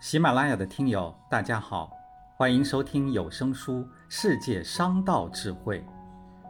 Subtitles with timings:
[0.00, 1.90] 喜马拉雅的听友，大家好，
[2.36, 5.80] 欢迎收听有声书《世界商道智慧》，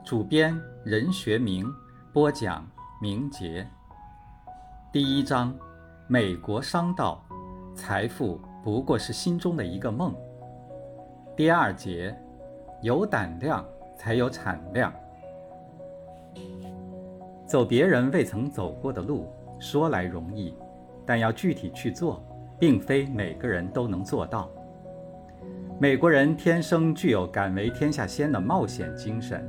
[0.04, 1.66] 主编任学明
[2.12, 2.68] 播讲
[3.00, 3.66] 明杰。
[4.92, 5.56] 第一章：
[6.08, 7.24] 美国商道，
[7.74, 10.14] 财富不过是心中的一个梦。
[11.34, 12.14] 第二节：
[12.82, 13.64] 有胆量
[13.96, 14.92] 才有产量。
[17.46, 19.26] 走别人未曾走过的路，
[19.58, 20.54] 说来容易，
[21.06, 22.22] 但要具体去做。
[22.58, 24.50] 并非每个人都能做到。
[25.80, 29.48] 美国人天生具有敢为天下先的冒险精神，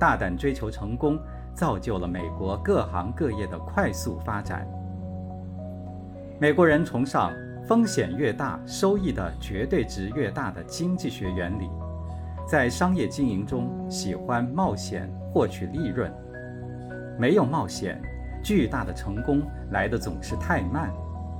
[0.00, 1.18] 大胆追求成功，
[1.54, 4.66] 造就了美国各行各业的快速发展。
[6.40, 7.30] 美国人崇尚
[7.66, 11.68] 风险越大，收益的绝对值越大的经济学原理，
[12.48, 16.10] 在商业经营中喜欢冒险获取利润。
[17.18, 18.00] 没有冒险，
[18.42, 19.42] 巨大的成功
[19.72, 20.90] 来的总是太慢。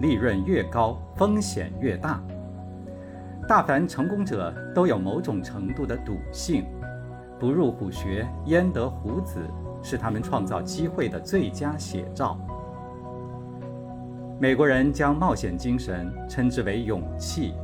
[0.01, 2.23] 利润越高，风险越大。
[3.49, 6.65] 大凡成功者都有某种程度的赌性，
[7.39, 9.39] 不入虎穴焉得虎子，
[9.83, 12.39] 是他们创造机会的最佳写照。
[14.39, 17.55] 美国人将冒险精神称之为勇气。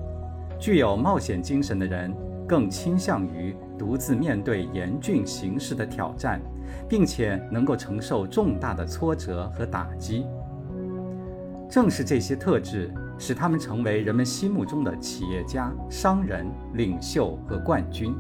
[0.58, 2.14] 具有冒险精神的人
[2.46, 6.40] 更倾向于独自面对严峻形势的挑战，
[6.88, 10.24] 并且能够承受重大的挫折和打击。
[11.72, 18.14] 正是这些特质，使他们成为人们心目中的企业家、商人、领袖和冠军。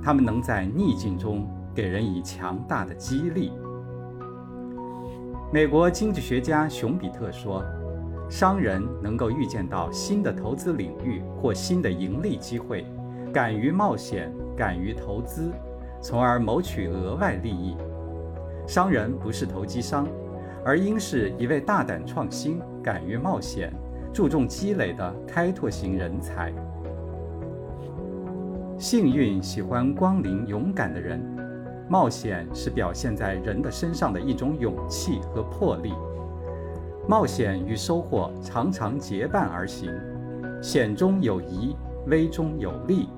[0.00, 3.50] 他们能在逆境中给人以强大的激励。
[5.52, 7.64] 美国经济学家熊彼特说
[8.30, 12.86] ：“商人能够预见到新的投资领域或新的盈利机会，
[13.32, 15.50] 敢于冒险，敢于投资，
[16.00, 17.76] 从而谋取额外利益。
[18.68, 20.06] 商人不是投机商。”
[20.64, 23.72] 而应是一位大胆创新、敢于冒险、
[24.12, 26.52] 注重积累的开拓型人才。
[28.78, 31.20] 幸运喜欢光临勇敢的人，
[31.88, 35.92] 冒险是表现在人的身上的一种勇气和魄力。
[37.08, 39.90] 冒险与收获常常结伴而行，
[40.62, 41.74] 险中有宜，
[42.06, 43.08] 危中有利。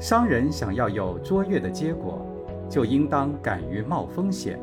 [0.00, 2.26] 商人想要有卓越的结果，
[2.68, 4.58] 就应当敢于冒风险。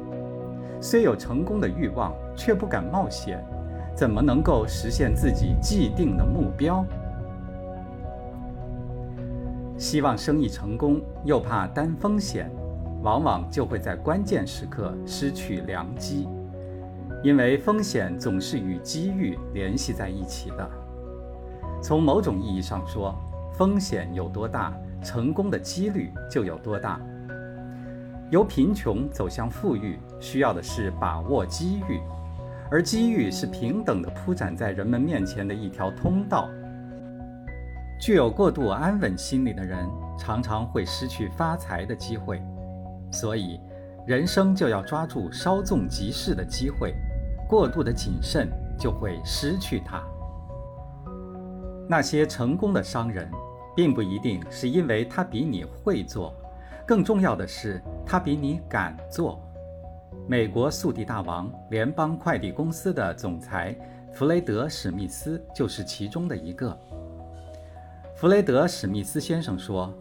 [0.82, 3.40] 虽有成功的欲望，却不敢冒险，
[3.96, 6.84] 怎么能够实现自己既定的目标？
[9.78, 12.52] 希望生意成功，又怕担风险，
[13.04, 16.28] 往往就会在关键时刻失去良机，
[17.24, 20.68] 因为风险总是与机遇联系在一起的。
[21.80, 23.16] 从某种意义上说，
[23.54, 27.00] 风险有多大，成功的几率就有多大。
[28.32, 32.00] 由贫穷走向富裕，需要的是把握机遇，
[32.70, 36.50] 而机遇是平等的铺展在人们面前的一条通道。
[38.00, 39.86] 具有过度安稳心理的人，
[40.18, 42.42] 常常会失去发财的机会，
[43.12, 43.60] 所以
[44.08, 46.96] 人生就要抓住稍纵即逝的机会，
[47.48, 50.02] 过度的谨慎就会失去它。
[51.88, 53.30] 那些成功的商人，
[53.76, 56.34] 并不一定是因为他比你会做。
[56.88, 59.40] 更重要的是，他比你敢做。
[60.32, 63.78] 美国速递大王联邦快递公司的总裁
[64.14, 66.72] 弗雷德·史密斯就是其中的一个。
[68.16, 69.94] 弗雷德·史密斯先生说：“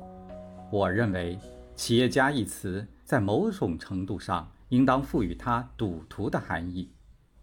[0.71, 1.37] 我认为，
[1.75, 6.95] 企业家一词在某种程度上应当赋予它赌徒的含义，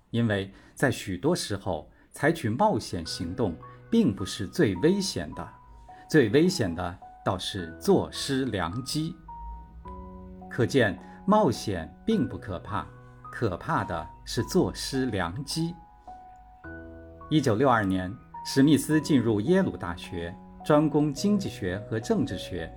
[0.09, 3.53] 因为在许多时候，采取冒险行动
[3.91, 5.45] 并不是最危险的，
[6.09, 9.13] 最危险的倒是坐失良机。”
[10.49, 10.97] 可见，
[11.29, 12.87] 冒险并不可怕，
[13.29, 15.75] 可怕的是坐失良机。
[17.29, 18.09] 一九六二年，
[18.45, 20.33] 史密斯进入耶鲁大学，
[20.63, 22.73] 专攻经济学和政治学。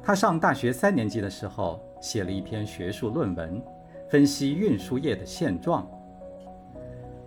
[0.00, 3.60] 他上大学三年级的时候，写了一篇学术论文，
[4.08, 5.84] 分析运输业的现状。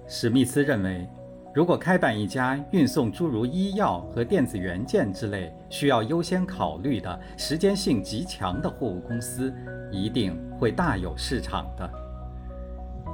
[0.08, 1.06] 史密斯认为。
[1.56, 9.54] 如果开办一家运送诸如医药和电子元件之类需要优先考虑的时间性极强的货物公司，
[9.90, 11.90] 一定会大有市场的。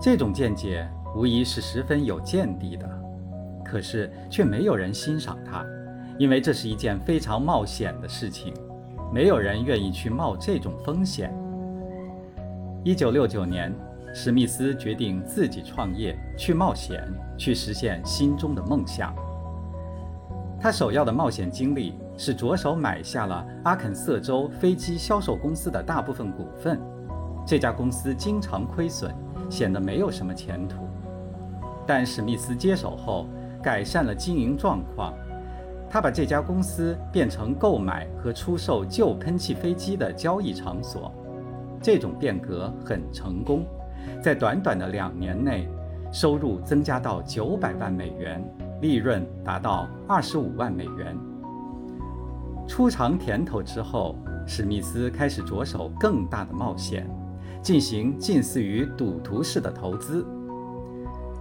[0.01, 2.89] 这种见解无疑是十分有见地的，
[3.63, 5.63] 可是却没有人欣赏它，
[6.17, 8.51] 因为这是一件非常冒险的事情，
[9.13, 11.31] 没有人愿意去冒这种风险。
[12.83, 13.71] 一九六九年。
[14.13, 17.01] 史密斯决定自己创业，去冒险，
[17.37, 19.15] 去实现心中的梦想。
[20.59, 26.79] 他首要的冒险经历是着手买下了阿肯色州飞机销售公司的大部分股份。
[27.47, 29.11] 这家公司经常亏损，
[29.49, 30.87] 显得没有什么前途。
[31.87, 33.25] 但史密斯接手后，
[33.63, 35.13] 改善了经营状况。
[35.89, 41.11] 他把这家公司变成购买和出售旧喷气飞机的交易场所，
[41.81, 43.65] 这种变革很成功，
[44.21, 45.67] 在短短的两年内，
[46.11, 48.43] 收入增加到九百万美元，
[48.81, 51.17] 利润达到二十五万美元。
[52.67, 54.15] 初尝甜头之后，
[54.45, 57.09] 史密斯开始着手更大的冒险，
[57.61, 60.25] 进行近似于赌徒式的投资。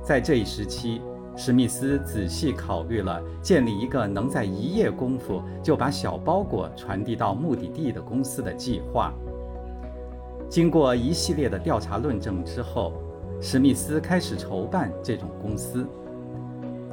[0.03, 1.01] 在这一时期。
[1.37, 9.15] 史密斯仔细考虑了建立一个能在一夜功夫就把小包裹传递到目的地的公司的计划。
[10.50, 12.93] 经过一系列的调查论证之后，
[13.41, 15.87] 史密斯开始筹办这种公司。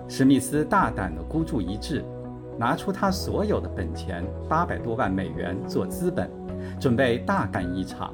[0.08, 2.06] 史密斯大胆地孤注一掷，
[2.56, 6.30] 拿出他所有的本钱八百多万美元做资本，
[6.80, 8.14] 准备大干一场。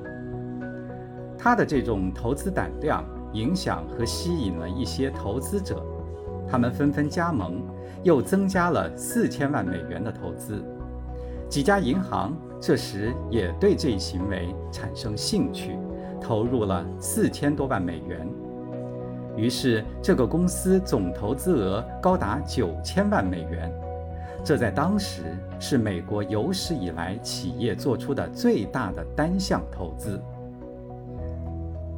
[1.38, 3.04] 他的这种投资胆量
[3.34, 5.84] 影响和吸引了一些投资者。
[6.48, 7.62] 他们纷纷加盟，
[8.02, 10.64] 又增加了四千万美元的投资。
[11.50, 12.34] 几家银行
[12.66, 15.78] 这时也对这一行为产生兴趣，
[16.22, 18.26] 投入了四千多万美元。
[19.36, 23.70] 于是，这个公司总投资额高达九千万美元，
[24.46, 25.24] 这在当时
[25.60, 30.18] 是美国有史以来企业做出的最大的单项投资。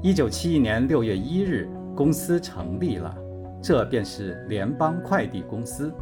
[0.02, 3.16] 一九七一年六月一日，公司成立了。
[3.62, 5.94] 这便是联邦快递公司。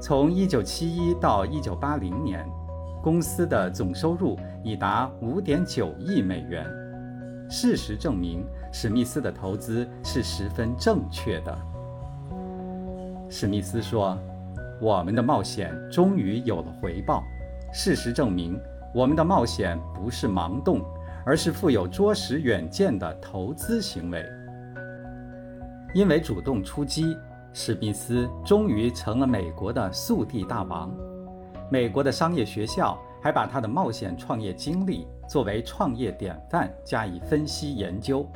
[0.00, 2.44] 从1971到1980年，
[3.08, 6.66] 公司的总收入已达5.9亿美元。
[7.48, 11.58] 事实证明，史密斯的投资是十分正确的。
[13.30, 14.18] 史密斯说
[14.78, 17.24] ：“我们的冒险终于有了回报。
[17.72, 18.60] 事实证明，
[18.94, 20.82] 我们的冒险不是盲动，
[21.24, 24.22] 而是富有卓识远见的投资行为。”
[25.96, 27.16] 因为主动出击，
[27.54, 30.94] 史密斯终于成了美国的速递大王。
[31.70, 38.26] 美国的商业学校还把他的冒险创业经历作为创业典范加以分析研究。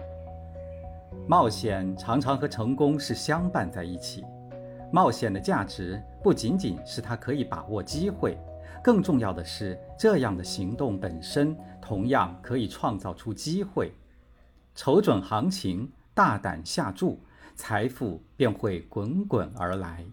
[1.26, 4.24] 冒险常常和成功是相伴在一起。
[4.92, 8.36] 冒险的价值不仅仅是他可以把握机会，
[8.82, 13.92] 更重要的是这样的行动本身同样可以创造出机会。
[14.74, 17.18] 瞅准行情，大胆下注。
[17.54, 20.04] 财富便会滚滚而来。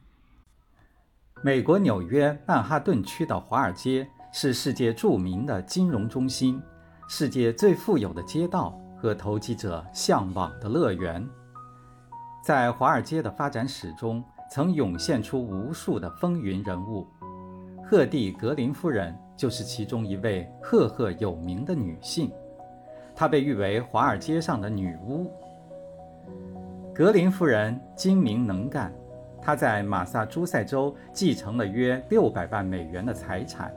[1.41, 6.61] 美国纽约曼哈顿区的华尔街是世界著名的金融中心，
[7.07, 11.25] 世界最富有的街道和投机者向往的乐园。
[12.43, 14.21] 在华尔街的发展史中，
[14.51, 17.07] 曾涌现出无数的风云人物，
[17.85, 22.29] 赫蒂·格林夫人就是其中一位赫赫有名的女性，
[23.15, 25.31] 她被誉为华尔街上的女巫。
[26.93, 28.93] 格林夫人精明能干，
[29.41, 33.73] 他在马萨诸塞州继承了约六百万美元的财产。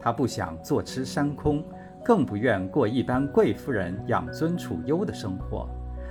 [0.00, 1.64] 他不想坐吃山空，
[2.04, 5.68] 更不愿过一般贵夫人养尊处优的生活。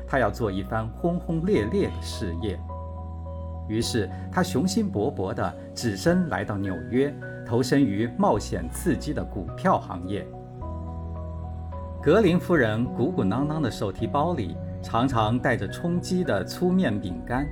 [0.08, 2.60] 他要做一番轰轰烈烈的事业。
[3.68, 7.14] 于是，他雄心勃勃地只身来到纽约，
[7.46, 10.28] 投身于冒险刺激的股票行业。
[12.02, 14.56] 格林夫人鼓鼓囊囊的手提包里。
[14.86, 17.48] 常常带着充饥的粗面饼干，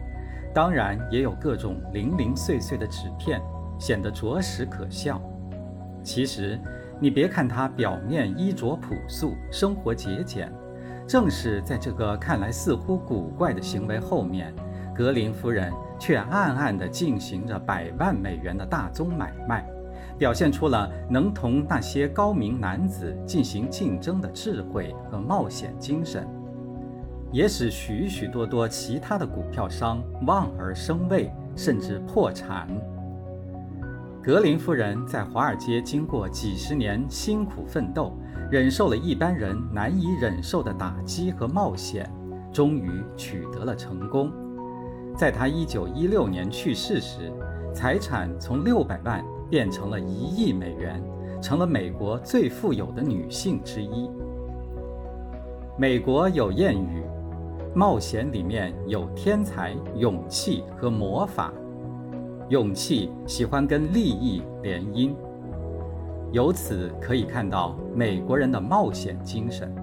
[0.54, 3.42] 当然也有各种零零碎碎的纸片，
[3.80, 5.22] 显得着实可笑。
[6.04, 6.60] 其实，
[7.00, 10.52] 你别看他表面衣着朴素，生活节俭，
[11.08, 14.54] 正是在这个看来似乎古怪的行为后面，
[14.94, 19.66] 格林夫人却暗暗地进行着百万美元的大宗买卖，
[20.18, 26.28] 表现出了能同那些高明男子进行竞争的智慧和冒险精神。
[27.32, 32.68] 也使许许多多其他的股票商望而生畏，甚至破产。
[34.22, 38.14] 格林夫人在华尔街经过几十年辛苦奋斗，
[38.52, 42.12] 忍受了一般人难以忍受的打击和冒险，
[42.52, 44.32] 终于取得了成功。
[45.16, 47.32] 在她1916年去世时，
[47.74, 51.02] 财产从600万变成了一亿美元，
[51.42, 54.10] 成了美国最富有的女性之一。
[55.78, 57.02] 美国有谚语。
[57.74, 61.54] 冒险里面有天才、勇气和魔法。
[62.50, 65.16] 勇气喜欢跟利益联姻，
[66.34, 69.74] 由此可以看到美国人的冒险精神。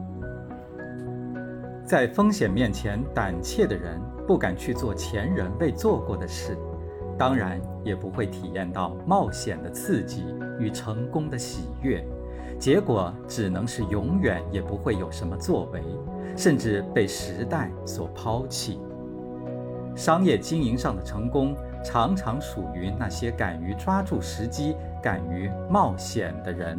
[1.83, 6.59] 在风险面前胆怯的人，不敢去做前人未做过的事，
[7.17, 10.25] 当然也不会体验到冒险的刺激
[10.61, 12.07] 与成功的喜悦。
[12.59, 15.81] 结果只能是永远也不会有什么作为，
[16.39, 18.81] 甚至被时代所抛弃。
[19.97, 26.79] 商业经营上的成功，常常属于那些敢于抓住时机、敢于冒险的人。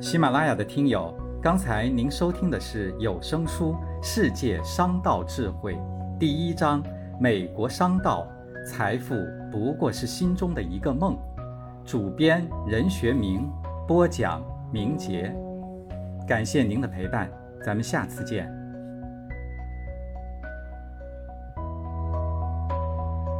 [0.00, 1.12] 喜马拉雅的听友，
[1.42, 5.74] 刚才您收听的是有声书《世界商道智慧》
[6.20, 6.80] 第一章：
[7.18, 8.24] 美国商道，
[8.66, 9.14] 财富
[9.50, 11.16] 不过是心中的一个梦。
[11.84, 13.48] 主编任学明，
[13.86, 14.42] 播讲
[14.72, 15.32] 明杰。
[16.26, 17.30] 感谢您的陪伴，
[17.64, 18.55] 咱们下次见。